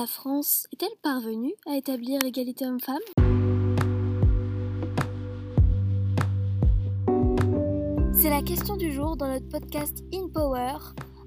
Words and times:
La 0.00 0.06
France 0.06 0.68
est-elle 0.72 0.96
parvenue 1.02 1.52
à 1.66 1.76
établir 1.76 2.20
l'égalité 2.20 2.64
homme-femme? 2.64 2.98
C'est 8.12 8.30
la 8.30 8.42
question 8.42 8.76
du 8.76 8.92
jour 8.92 9.16
dans 9.16 9.26
notre 9.26 9.48
podcast 9.48 10.04
In 10.14 10.28
Power, 10.32 10.76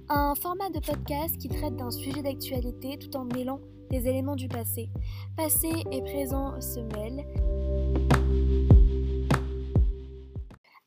un 0.07 0.35
format 0.35 0.69
de 0.69 0.79
podcast 0.79 1.37
qui 1.37 1.49
traite 1.49 1.75
d'un 1.75 1.91
sujet 1.91 2.21
d'actualité 2.21 2.97
tout 2.97 3.13
en 3.17 3.25
mêlant 3.25 3.59
des 3.89 4.07
éléments 4.07 4.37
du 4.37 4.47
passé. 4.47 4.89
Passé 5.35 5.69
et 5.91 6.01
présent 6.03 6.61
se 6.61 6.79
mêlent. 6.79 7.27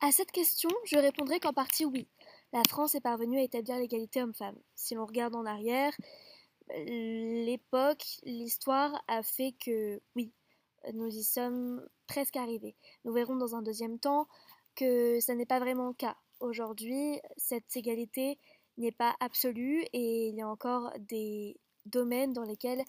À 0.00 0.10
cette 0.10 0.32
question, 0.32 0.70
je 0.86 0.96
répondrai 0.96 1.38
qu'en 1.38 1.52
partie 1.52 1.84
oui. 1.84 2.08
La 2.54 2.62
France 2.66 2.94
est 2.94 3.02
parvenue 3.02 3.40
à 3.40 3.42
établir 3.42 3.76
l'égalité 3.76 4.22
homme-femme. 4.22 4.56
Si 4.74 4.94
l'on 4.94 5.04
regarde 5.04 5.36
en 5.36 5.44
arrière, 5.44 5.92
l'époque, 6.70 8.04
l'histoire 8.24 9.02
a 9.08 9.22
fait 9.22 9.54
que 9.64 10.00
oui, 10.16 10.32
nous 10.92 11.08
y 11.08 11.22
sommes 11.22 11.86
presque 12.06 12.36
arrivés. 12.36 12.76
Nous 13.04 13.12
verrons 13.12 13.36
dans 13.36 13.54
un 13.54 13.62
deuxième 13.62 13.98
temps 13.98 14.28
que 14.74 15.20
ça 15.20 15.34
n'est 15.34 15.46
pas 15.46 15.60
vraiment 15.60 15.88
le 15.88 15.94
cas. 15.94 16.16
Aujourd'hui, 16.40 17.20
cette 17.36 17.76
égalité 17.76 18.38
n'est 18.76 18.92
pas 18.92 19.14
absolue 19.20 19.84
et 19.92 20.28
il 20.28 20.36
y 20.36 20.42
a 20.42 20.48
encore 20.48 20.92
des 20.98 21.56
domaines 21.86 22.32
dans 22.32 22.44
lesquels 22.44 22.82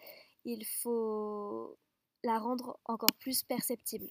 il 0.46 0.66
faut 0.66 1.78
la 2.24 2.40
rendre 2.40 2.80
encore 2.86 3.14
plus 3.20 3.44
perceptible. 3.44 4.08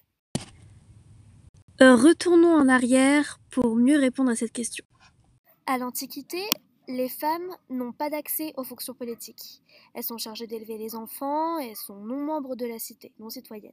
Euh, 1.80 1.96
retournons 1.96 2.54
en 2.54 2.68
arrière 2.68 3.40
pour 3.50 3.74
mieux 3.74 3.98
répondre 3.98 4.30
à 4.30 4.36
cette 4.36 4.52
question. 4.52 4.84
À 5.66 5.78
l'Antiquité, 5.78 6.42
les 6.88 7.08
femmes 7.08 7.56
n'ont 7.70 7.92
pas 7.92 8.10
d'accès 8.10 8.52
aux 8.56 8.64
fonctions 8.64 8.94
politiques. 8.94 9.62
Elles 9.94 10.04
sont 10.04 10.18
chargées 10.18 10.46
d'élever 10.46 10.78
les 10.78 10.94
enfants 10.94 11.58
et 11.58 11.74
sont 11.74 11.96
non 11.96 12.18
membres 12.18 12.56
de 12.56 12.66
la 12.66 12.78
cité, 12.78 13.12
non 13.18 13.30
citoyennes. 13.30 13.72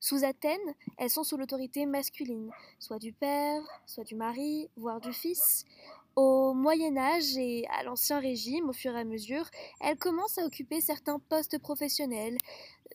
Sous 0.00 0.24
Athènes, 0.24 0.74
elles 0.98 1.10
sont 1.10 1.24
sous 1.24 1.36
l'autorité 1.36 1.86
masculine, 1.86 2.50
soit 2.78 2.98
du 2.98 3.12
père, 3.12 3.62
soit 3.86 4.04
du 4.04 4.16
mari, 4.16 4.68
voire 4.76 5.00
du 5.00 5.12
fils. 5.12 5.64
Au 6.16 6.52
Moyen 6.52 6.96
Âge 6.96 7.36
et 7.38 7.66
à 7.68 7.82
l'Ancien 7.82 8.20
Régime, 8.20 8.68
au 8.68 8.72
fur 8.72 8.94
et 8.94 9.00
à 9.00 9.04
mesure, 9.04 9.48
elles 9.80 9.96
commencent 9.96 10.38
à 10.38 10.44
occuper 10.44 10.80
certains 10.80 11.18
postes 11.18 11.58
professionnels, 11.58 12.36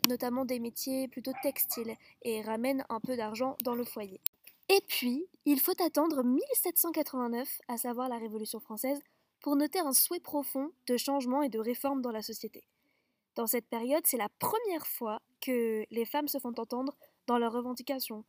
notamment 0.08 0.46
des 0.46 0.59
métiers 0.59 1.08
plutôt 1.08 1.34
textiles, 1.42 1.96
et 2.22 2.42
ramènent 2.42 2.86
un 2.90 3.00
peu 3.00 3.18
d'argent 3.18 3.58
dans 3.64 3.76
le 3.76 3.86
foyer. 3.86 4.22
Et 4.70 4.81
puis, 4.88 5.26
il 5.46 5.59
faut 5.59 5.81
attendre 5.84 6.24
1789, 6.24 7.59
à 7.68 7.78
savoir 7.78 8.08
la 8.08 8.20
Révolution 8.20 8.59
française, 8.59 9.02
pour 9.42 9.56
noter 9.56 9.80
un 9.80 9.94
souhait 9.94 10.20
profond 10.20 10.72
de 10.88 10.98
changement 10.98 11.42
et 11.42 11.50
de 11.50 11.59
réforme 11.59 12.02
dans 12.02 12.12
la 12.12 12.22
société. 12.22 12.64
Dans 13.36 13.48
cette 13.48 13.68
période, 13.68 14.06
c'est 14.06 14.18
la 14.18 14.30
première 14.40 14.86
fois 14.86 15.22
que 15.40 15.86
les 15.92 16.06
femmes 16.06 16.28
se 16.28 16.40
font 16.40 16.54
entendre 16.58 16.98
dans 17.28 17.38
leurs 17.38 17.54
revendications. 17.54 18.26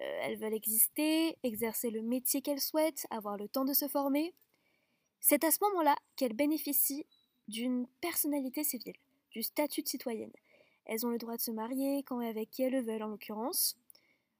Euh, 0.00 0.20
elles 0.22 0.38
veulent 0.38 0.54
exister, 0.54 1.36
exercer 1.42 1.90
le 1.90 2.02
métier 2.02 2.42
qu'elles 2.42 2.60
souhaitent, 2.60 3.06
avoir 3.10 3.36
le 3.36 3.48
temps 3.48 3.64
de 3.64 3.72
se 3.72 3.88
former. 3.88 4.34
C'est 5.20 5.44
à 5.44 5.50
ce 5.50 5.58
moment-là 5.62 5.96
qu'elles 6.16 6.34
bénéficient 6.34 7.06
d'une 7.48 7.86
personnalité 8.00 8.64
civile, 8.64 8.96
du 9.30 9.42
statut 9.42 9.82
de 9.82 9.88
citoyenne. 9.88 10.32
Elles 10.86 11.06
ont 11.06 11.10
le 11.10 11.18
droit 11.18 11.36
de 11.36 11.42
se 11.42 11.50
marier 11.50 12.02
quand 12.04 12.20
et 12.20 12.28
avec 12.28 12.50
qui 12.50 12.62
elles 12.62 12.72
le 12.72 12.82
veulent 12.82 13.02
en 13.02 13.08
l'occurrence. 13.08 13.76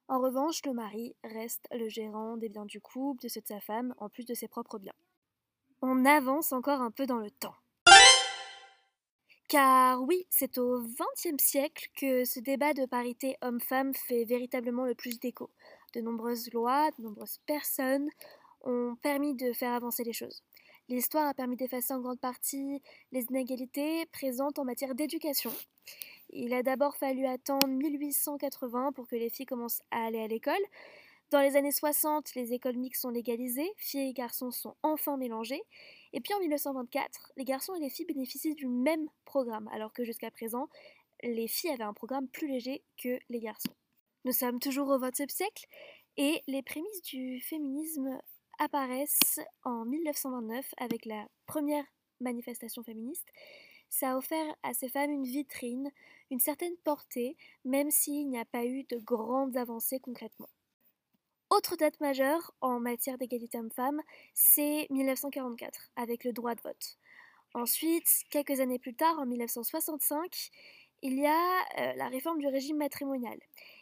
En 0.09 0.19
revanche, 0.21 0.65
le 0.65 0.73
mari 0.73 1.15
reste 1.23 1.67
le 1.73 1.89
gérant 1.89 2.37
des 2.37 2.49
biens 2.49 2.67
du 2.67 2.81
couple, 2.81 3.23
de 3.23 3.29
ceux 3.29 3.41
de 3.41 3.47
sa 3.47 3.61
femme, 3.61 3.95
en 3.99 4.09
plus 4.09 4.25
de 4.25 4.35
ses 4.35 4.49
propres 4.49 4.79
biens. 4.79 4.95
On 5.83 6.05
avance 6.05 6.53
encore 6.53 6.83
un 6.83 6.91
peu 6.91 7.07
dans 7.07 7.19
le 7.19 7.31
temps. 7.31 7.55
Car 9.49 10.03
oui, 10.03 10.27
c'est 10.29 10.59
au 10.59 10.83
XXe 10.83 11.43
siècle 11.43 11.89
que 11.97 12.25
ce 12.25 12.39
débat 12.39 12.75
de 12.75 12.85
parité 12.85 13.37
homme-femme 13.41 13.95
fait 13.95 14.25
véritablement 14.25 14.85
le 14.85 14.95
plus 14.95 15.19
d'écho. 15.19 15.51
De 15.95 16.03
nombreuses 16.03 16.53
lois, 16.53 16.91
de 16.99 17.03
nombreuses 17.03 17.39
personnes 17.47 18.09
ont 18.63 18.95
permis 19.03 19.35
de 19.35 19.53
faire 19.53 19.73
avancer 19.73 20.05
les 20.05 20.13
choses. 20.13 20.43
L'histoire 20.91 21.27
a 21.27 21.35
permis 21.35 21.57
d'effacer 21.57 21.95
en 21.95 22.01
grande 22.01 22.21
partie 22.21 22.83
les 23.11 23.25
inégalités 23.31 24.05
présentes 24.13 24.59
en 24.59 24.65
matière 24.65 24.95
d'éducation. 24.95 25.53
Il 26.29 26.53
a 26.53 26.63
d'abord 26.63 26.97
fallu 26.97 27.27
attendre 27.27 27.67
1880 27.69 28.93
pour 28.93 29.09
que 29.09 29.17
les 29.17 29.31
filles 29.31 29.47
commencent 29.47 29.83
à 29.91 30.05
aller 30.05 30.21
à 30.21 30.29
l'école. 30.29 30.63
Dans 31.31 31.41
les 31.41 31.55
années 31.55 31.71
60, 31.71 32.35
les 32.35 32.53
écoles 32.53 32.77
mixtes 32.77 33.03
sont 33.03 33.11
légalisées, 33.11 33.71
filles 33.77 34.09
et 34.09 34.13
garçons 34.13 34.51
sont 34.51 34.75
enfin 34.83 35.17
mélangés. 35.17 35.63
Et 36.13 36.21
puis 36.21 36.35
en 36.35 36.41
1924, 36.41 37.33
les 37.37 37.45
garçons 37.45 37.73
et 37.77 37.79
les 37.79 37.89
filles 37.89 38.07
bénéficient 38.07 38.57
du 38.57 38.67
même 38.67 39.09
programme, 39.25 39.69
alors 39.69 39.93
que 39.93 40.03
jusqu'à 40.03 40.33
présent, 40.33 40.69
les 41.23 41.47
filles 41.47 41.71
avaient 41.71 41.85
un 41.85 41.95
programme 41.95 42.27
plus 42.27 42.49
léger 42.49 42.83
que 43.01 43.17
les 43.29 43.39
garçons. 43.39 43.73
Nous 44.25 44.33
sommes 44.33 44.59
toujours 44.59 44.89
au 44.89 44.99
XXe 44.99 45.33
siècle 45.33 45.67
et 46.17 46.43
les 46.49 46.63
prémices 46.63 47.03
du 47.03 47.41
féminisme 47.41 48.19
apparaissent 48.59 49.39
en 49.63 49.85
1929 49.85 50.75
avec 50.79 51.07
la 51.07 51.29
première 51.47 51.85
manifestation 52.21 52.83
féministe. 52.83 53.29
Ça 53.89 54.13
a 54.13 54.17
offert 54.17 54.57
à 54.65 54.75
ces 54.75 54.89
femmes 54.89 55.13
une 55.13 55.25
vitrine, 55.25 55.93
une 56.33 56.41
certaine 56.41 56.77
portée, 56.83 57.37
même 57.65 57.93
s'il 57.93 58.29
n'y 58.29 58.39
a 58.39 58.45
pas 58.45 58.65
eu 58.65 58.83
de 58.83 58.99
grandes 58.99 59.57
avancées 59.57 60.01
concrètement. 60.01 60.49
Autre 61.51 61.75
date 61.75 61.99
majeure 62.01 62.55
en 62.61 62.79
matière 62.79 63.19
d'égalité 63.19 63.59
homme-femme, 63.59 64.01
c'est 64.35 64.87
1944, 64.91 65.91
avec 65.97 66.23
le 66.23 66.33
droit 66.33 66.55
de 66.55 66.61
vote. 66.61 66.97
Ensuite, 67.55 68.07
quelques 68.31 68.61
années 68.61 68.79
plus 68.79 68.95
tard, 68.95 69.19
en 69.19 69.27
1965, 69.27 70.51
il 71.03 71.19
y 71.19 71.27
a 71.27 71.61
euh, 71.79 71.93
la 71.97 72.07
réforme 72.07 72.39
du 72.39 72.47
régime 72.47 72.77
matrimonial, 72.77 73.37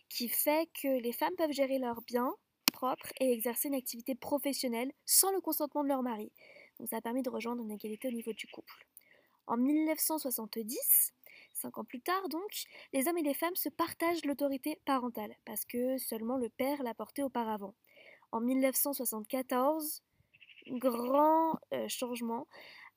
qui 0.09 0.31
fait 0.31 0.67
que 0.83 0.89
les 0.89 1.13
femmes 1.13 1.35
peuvent 1.37 1.53
gérer 1.53 1.79
leurs 1.79 2.01
biens 2.01 2.33
propres 2.73 3.13
et 3.21 3.33
exercer 3.33 3.69
une 3.69 3.75
activité 3.75 4.15
professionnelle 4.15 4.91
sans 5.05 5.31
le 5.33 5.43
consentement 5.43 5.83
de 5.83 5.89
leur 5.89 6.03
mari. 6.03 6.33
Donc 6.79 6.89
ça 6.89 6.97
a 6.97 7.01
permis 7.03 7.23
de 7.23 7.29
rejoindre 7.29 7.63
une 7.63 7.73
égalité 7.73 8.09
au 8.09 8.13
niveau 8.13 8.33
du 8.33 8.47
couple. 8.47 8.87
En 9.47 9.59
1970, 9.59 11.13
Cinq 11.59 11.77
ans 11.77 11.85
plus 11.85 12.01
tard, 12.01 12.29
donc, 12.29 12.49
les 12.93 13.09
hommes 13.09 13.19
et 13.19 13.23
les 13.23 13.35
femmes 13.35 13.57
se 13.57 13.69
partagent 13.69 14.25
l'autorité 14.25 14.81
parentale, 14.85 15.35
parce 15.45 15.65
que 15.65 15.99
seulement 15.99 16.37
le 16.37 16.49
père 16.49 16.85
l'a 16.85 16.95
portée 16.95 17.25
auparavant. 17.25 17.75
En 18.31 18.41
1974, 18.41 20.05
grand 20.71 21.59
euh, 21.75 21.89
changement 21.89 22.47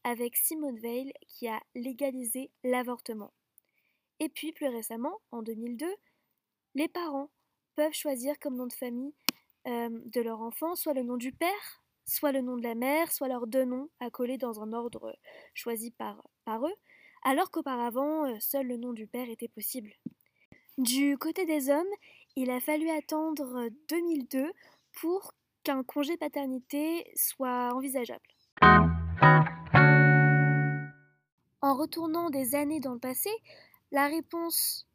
avec 0.04 0.38
Simone 0.38 0.78
Veil 0.78 1.12
qui 1.28 1.48
a 1.48 1.60
légalisé 1.74 2.52
l'avortement. 2.64 3.34
Et 4.20 4.30
puis 4.30 4.52
plus 4.52 4.68
récemment, 4.68 5.22
en 5.32 5.42
2002, 5.42 5.88
les 6.76 6.88
parents 6.88 7.32
peuvent 7.76 7.94
choisir 7.94 8.38
comme 8.38 8.58
nom 8.58 8.68
de 8.68 8.74
famille 8.74 9.16
euh, 9.68 9.90
de 10.06 10.22
leur 10.22 10.42
enfant 10.42 10.76
soit 10.76 10.94
le 10.94 11.02
nom 11.02 11.18
du 11.18 11.32
père, 11.32 11.84
soit 12.06 12.32
le 12.32 12.42
nom 12.42 12.58
de 12.58 12.64
la 12.64 12.76
mère, 12.76 13.12
soit 13.12 13.28
leurs 13.28 13.48
deux 13.48 13.66
noms 13.66 13.90
accolés 14.00 14.38
dans 14.38 14.62
un 14.62 14.72
ordre 14.72 15.18
choisi 15.56 15.90
par, 15.90 16.22
par 16.46 16.68
eux 16.68 16.76
alors 17.24 17.52
qu'auparavant 17.52 18.26
euh, 18.26 18.38
seul 18.40 18.68
le 18.68 18.78
nom 18.78 18.94
du 18.94 19.08
père 19.08 19.30
était 19.30 19.48
possible. 19.48 19.92
Du 20.78 21.18
côté 21.18 21.46
des 21.46 21.70
hommes, 21.70 21.84
il 22.36 22.50
a 22.50 22.60
fallu 22.60 22.90
attendre 22.90 23.70
2002 23.90 24.40
euh, 24.40 24.52
pour 25.00 25.34
qu'un 25.64 25.84
congé 25.84 26.18
paternité 26.18 27.12
soit 27.16 27.74
envisageable. 27.74 28.28
En 31.62 31.76
retournant 31.76 32.30
des 32.30 32.56
années 32.56 32.80
dans 32.80 32.94
le 32.94 33.00
passé, 33.00 33.30
la 33.92 34.08
réponse 34.08 34.88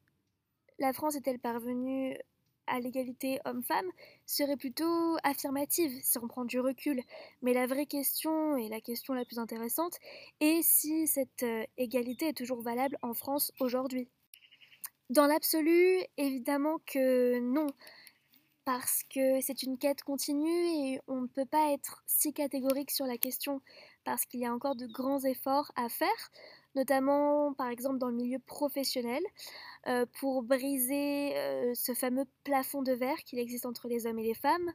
la 0.79 0.93
France 0.93 1.17
est-elle 1.17 1.39
parvenue 1.39 2.19
à 2.67 2.81
l'égalité 2.81 3.39
homme-femme 3.45 3.91
serait 4.27 4.57
plutôt 4.57 5.17
affirmative 5.23 5.93
si 6.03 6.19
on 6.19 6.29
prend 6.29 6.45
du 6.45 6.61
recul. 6.61 7.03
Mais 7.43 7.53
la 7.53 7.67
vraie 7.67 7.87
question, 7.87 8.57
et 8.57 8.69
la 8.69 8.81
question 8.81 9.15
la 9.15 9.25
plus 9.25 9.39
intéressante, 9.39 9.97
est 10.41 10.63
si 10.63 11.07
cette 11.07 11.43
euh, 11.43 11.65
égalité 11.77 12.29
est 12.29 12.37
toujours 12.37 12.63
valable 12.63 12.99
en 13.03 13.15
France 13.15 13.53
aujourd'hui. 13.61 14.09
Dans 15.09 15.27
l'absolu, 15.27 16.01
évidemment 16.17 16.79
que 16.85 17.39
non, 17.39 17.69
parce 18.67 19.03
que 19.09 19.41
c'est 19.41 19.63
une 19.63 19.79
quête 19.79 20.03
continue 20.03 20.67
et 20.67 21.01
on 21.09 21.23
ne 21.23 21.27
peut 21.27 21.47
pas 21.47 21.73
être 21.73 22.03
si 22.05 22.35
catégorique 22.35 22.91
sur 22.91 23.07
la 23.07 23.17
question, 23.17 23.63
parce 24.05 24.27
qu'il 24.27 24.41
y 24.41 24.47
a 24.47 24.53
encore 24.53 24.77
de 24.77 24.87
grands 24.87 25.25
efforts 25.25 25.73
à 25.77 25.89
faire 25.89 26.31
notamment 26.77 27.55
par 27.55 27.69
exemple 27.69 27.99
dans 27.99 28.09
le 28.09 28.15
milieu 28.15 28.39
professionnel, 28.39 29.23
euh, 29.89 30.07
pour 30.21 30.43
briser 30.43 31.37
euh, 31.37 31.73
ce 31.75 31.95
fameux 31.95 32.27
plafond 32.45 32.83
de 32.83 32.93
verre 32.93 33.19
qu'il 33.25 33.39
existe 33.39 33.67
entre 33.67 33.89
les 33.89 34.07
hommes 34.07 34.19
et 34.19 34.25
les 34.25 34.35
femmes. 34.35 34.73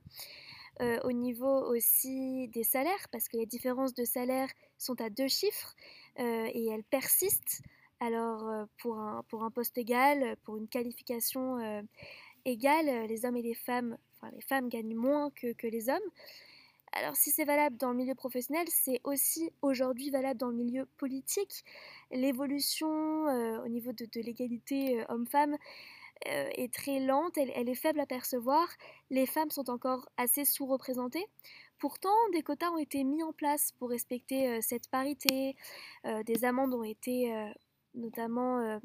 Euh, 0.82 1.00
au 1.04 1.12
niveau 1.12 1.70
aussi 1.70 2.48
des 2.48 2.64
salaires, 2.64 3.08
parce 3.12 3.28
que 3.28 3.38
les 3.38 3.46
différences 3.46 3.94
de 3.94 4.04
salaire 4.04 4.50
sont 4.78 5.00
à 5.00 5.10
deux 5.10 5.28
chiffres 5.28 5.76
et 6.18 6.68
elles 6.68 6.84
persistent. 6.84 7.62
Alors 8.00 8.68
pour 8.80 8.98
un, 8.98 9.24
pour 9.30 9.44
un 9.44 9.52
poste 9.52 9.78
égal, 9.78 10.36
pour 10.44 10.58
une 10.58 10.68
qualification 10.68 11.84
égale, 12.46 13.08
les 13.08 13.26
hommes 13.26 13.38
et 13.38 13.42
les 13.42 13.54
femmes, 13.54 13.98
enfin 14.16 14.32
les 14.34 14.42
femmes 14.42 14.70
gagnent 14.70 14.96
moins 14.96 15.32
que, 15.32 15.68
les 15.68 15.90
hommes. 15.90 16.00
Alors 16.94 17.16
si 17.16 17.32
c'est 17.32 17.46
valable 17.46 17.78
dans 17.78 17.92
le 17.92 17.98
milieu 17.98 18.16
professionnel, 18.16 18.68
c'est 18.70 19.00
aussi 19.04 19.52
aujourd'hui 19.62 20.10
valable 20.10 20.40
dans 20.40 20.50
le 20.50 20.56
milieu 20.56 20.86
politique. 20.98 21.64
L'évolution 22.12 22.90
au 23.64 23.68
niveau 23.70 23.94
de, 23.94 24.06
l'égalité 24.22 25.04
homme-femme 25.08 25.58
est 26.26 26.74
très 26.74 27.00
lente, 27.00 27.38
elle, 27.38 27.70
est 27.70 27.76
faible 27.76 28.00
à 28.02 28.06
percevoir. 28.06 28.68
Les 29.10 29.26
femmes 29.26 29.52
sont 29.52 29.70
encore 29.70 30.10
assez 30.18 30.44
sous-représentées. 30.44 31.26
Pourtant, 31.80 32.14
des 32.34 32.44
quotas 32.44 32.70
ont 32.72 32.78
été 32.78 33.04
mis 33.06 33.24
en 33.24 33.32
place 33.32 33.72
pour 33.80 33.90
respecter 33.90 34.62
cette 34.62 34.90
parité. 34.90 35.56
des 36.26 36.46
amendes 36.46 36.74
ont 36.74 36.84
été 36.84 37.34
notamment 37.96 38.80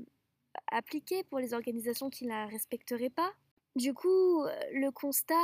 appliquées 0.70 1.24
pour 1.24 1.38
les 1.38 1.54
organisations 1.54 2.10
qui 2.10 2.24
ne 2.24 2.30
la 2.30 2.46
respecteraient 2.46 3.10
pas. 3.10 3.32
Du 3.76 3.92
coup, 3.92 4.42
le 4.72 4.90
constat 4.90 5.34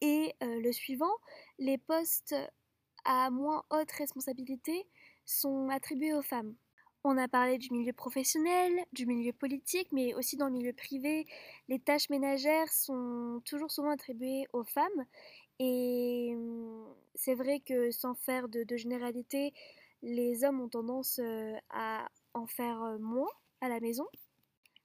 est 0.00 0.34
le 0.40 0.72
suivant, 0.72 1.12
les 1.58 1.76
postes 1.76 2.34
à 3.04 3.30
moins 3.30 3.64
haute 3.70 3.92
responsabilité 3.92 4.86
sont 5.26 5.68
attribués 5.68 6.14
aux 6.14 6.22
femmes. 6.22 6.54
On 7.04 7.18
a 7.18 7.28
parlé 7.28 7.58
du 7.58 7.70
milieu 7.70 7.92
professionnel, 7.92 8.72
du 8.92 9.04
milieu 9.04 9.34
politique, 9.34 9.88
mais 9.92 10.14
aussi 10.14 10.36
dans 10.36 10.46
le 10.46 10.52
milieu 10.52 10.72
privé, 10.72 11.26
les 11.68 11.80
tâches 11.80 12.08
ménagères 12.08 12.72
sont 12.72 13.42
toujours 13.44 13.70
souvent 13.70 13.90
attribuées 13.90 14.46
aux 14.54 14.64
femmes. 14.64 15.04
Et 15.58 16.34
mmh, 16.34 16.94
c'est 17.14 17.34
vrai 17.34 17.60
que 17.60 17.90
sans 17.90 18.14
faire 18.14 18.48
de, 18.48 18.64
généralité, 18.76 19.52
les 20.02 20.44
hommes 20.44 20.62
ont 20.62 20.68
tendance 20.68 21.20
à 21.68 22.08
en 22.32 22.46
faire 22.46 22.96
moins 23.00 23.30
à 23.60 23.68
la 23.68 23.80
maison. 23.80 24.06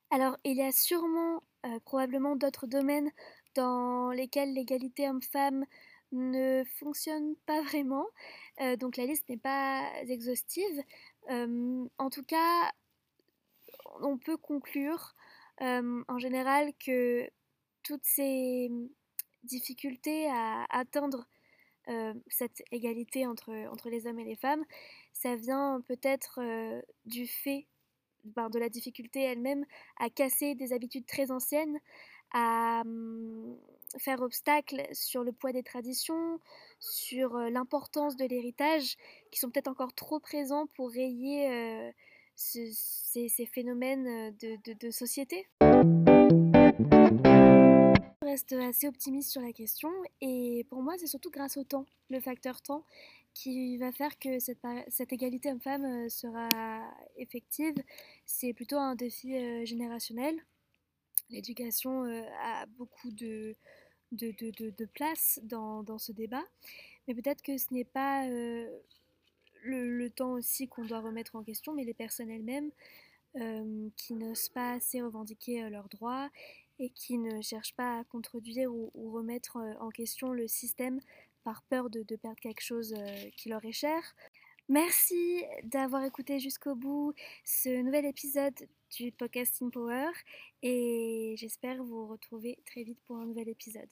Alors, 0.09 0.37
il 0.45 0.55
y 0.55 0.61
a 0.61 0.71
sûrement, 0.71 1.37
euh, 1.37 1.39
probablement 1.85 2.35
d'autres 2.35 2.67
domaines 2.67 3.11
dans 3.55 4.11
lesquels 4.11 4.53
l'égalité 4.53 5.09
homme-femme 5.09 5.65
ne 6.11 6.63
fonctionne 6.79 7.35
pas 7.45 7.61
vraiment. 7.63 8.05
Euh, 8.61 8.75
donc 8.75 8.97
la 8.97 9.05
liste 9.05 9.27
n'est 9.29 9.37
pas 9.37 9.83
exhaustive. 10.07 10.81
Euh, 11.29 11.85
en 11.97 12.09
tout 12.09 12.23
cas, 12.23 12.71
on 14.01 14.17
peut 14.17 14.37
conclure 14.37 15.15
en 15.59 16.19
général 16.19 16.71
que 16.85 17.27
toutes 17.81 18.05
ces 18.05 18.69
difficultés 19.43 20.27
à 20.29 20.67
atteindre 20.69 21.27
cette 22.27 22.61
égalité 22.71 23.25
entre, 23.25 23.51
entre 23.71 23.89
les 23.89 24.05
hommes 24.05 24.19
et 24.19 24.25
les 24.25 24.35
femmes, 24.35 24.63
ça 25.13 25.35
vient 25.35 25.81
peut-être 25.87 26.39
du 27.05 27.25
fait 27.25 27.65
de 28.23 28.59
la 28.59 28.69
difficulté 28.69 29.21
elle-même 29.21 29.65
à 29.97 30.09
casser 30.09 30.55
des 30.55 30.73
habitudes 30.73 31.05
très 31.05 31.31
anciennes, 31.31 31.79
à 32.33 32.81
hum, 32.85 33.57
faire 33.97 34.21
obstacle 34.21 34.85
sur 34.91 35.23
le 35.23 35.31
poids 35.31 35.51
des 35.51 35.63
traditions, 35.63 36.39
sur 36.79 37.35
euh, 37.35 37.49
l'importance 37.49 38.15
de 38.15 38.25
l'héritage, 38.25 38.97
qui 39.31 39.39
sont 39.39 39.49
peut-être 39.49 39.69
encore 39.69 39.93
trop 39.93 40.19
présents 40.19 40.67
pour 40.75 40.91
rayer 40.91 41.49
euh, 41.49 41.91
ces, 42.35 43.45
phénomènes 43.51 44.31
euh, 44.43 44.55
de 44.79 44.91
société. 44.91 45.47
Je 48.27 48.31
reste 48.31 48.53
assez 48.53 48.87
optimiste 48.87 49.31
sur 49.31 49.41
la 49.41 49.53
question 49.53 49.89
et 50.21 50.65
pour 50.69 50.83
moi 50.83 50.95
c'est 50.97 51.07
surtout 51.07 51.31
grâce 51.31 51.55
au 51.55 51.63
temps, 51.63 51.85
le 52.09 52.19
facteur 52.19 52.61
temps, 52.61 52.83
qui 53.37 53.77
va 53.77 53.91
faire 53.91 54.17
que 54.17 54.39
cette, 54.39 55.13
égalité 55.13 55.51
homme-femme 55.51 55.85
euh, 55.85 56.09
sera 56.09 56.49
effective, 57.17 57.75
c'est 58.25 58.53
plutôt 58.53 58.77
un 58.77 58.95
défi 58.95 59.35
euh, 59.35 59.63
générationnel. 59.63 60.35
L'éducation 61.29 62.05
euh, 62.05 62.23
a 62.41 62.65
beaucoup 62.65 63.11
de, 63.11 63.55
place 64.93 65.39
dans, 65.43 65.99
ce 65.99 66.11
débat, 66.11 66.43
mais 67.07 67.13
peut-être 67.13 67.43
que 67.43 67.57
ce 67.57 67.71
n'est 67.71 67.85
pas 67.85 68.27
le, 68.27 68.81
le, 69.63 70.09
temps 70.09 70.31
aussi 70.31 70.67
qu'on 70.67 70.85
doit 70.85 71.01
remettre 71.01 71.35
en 71.35 71.43
question, 71.43 71.73
mais 71.73 71.83
les 71.83 71.93
personnes 71.93 72.31
elles-mêmes 72.31 72.71
qui 73.95 74.15
n'osent 74.15 74.49
pas 74.49 74.71
assez 74.71 74.99
revendiquer 74.99 75.69
leurs 75.69 75.89
droits 75.89 76.31
et 76.79 76.89
qui 76.89 77.19
ne 77.19 77.39
cherchent 77.41 77.75
pas 77.75 77.99
à 77.99 78.03
contredire 78.05 78.73
ou, 78.73 78.89
ou 78.95 79.11
remettre 79.11 79.57
en 79.79 79.89
question 79.89 80.31
le 80.31 80.47
système 80.47 80.99
par 81.47 81.63
peur 81.63 81.89
de, 81.89 82.03
perdre 82.17 82.41
quelque 82.41 82.59
chose 82.59 82.93
euh, 82.93 83.29
qui 83.37 83.47
leur 83.47 83.63
est 83.63 83.71
cher. 83.71 84.01
Merci 84.67 85.45
d'avoir 85.63 86.03
écouté 86.03 86.41
jusqu'au 86.41 86.75
bout 86.75 87.13
ce 87.45 87.69
nouvel 87.81 88.03
épisode 88.05 88.67
du 88.91 89.13
Podcasting 89.13 89.71
Power 89.71 90.11
et 90.61 91.35
j'espère 91.37 91.81
vous 91.81 92.05
retrouver 92.05 92.59
très 92.65 92.83
vite 92.83 92.99
pour 93.05 93.15
un 93.15 93.25
nouvel 93.27 93.47
épisode. 93.47 93.87